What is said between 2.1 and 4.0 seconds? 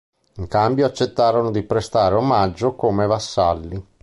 omaggio come vassalli.